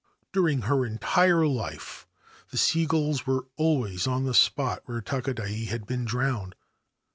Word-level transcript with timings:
During 0.33 0.61
her 0.61 0.83
entire 0.83 1.45
life 1.45 2.07
the 2.49 2.57
sea 2.57 2.87
gulls 2.87 3.27
were 3.27 3.45
always 3.55 4.07
on 4.07 4.25
the 4.25 4.33
spot 4.33 4.81
where 4.85 4.99
Takadai 4.99 5.65
had 5.67 5.85
been 5.85 6.05
drowned. 6.05 6.55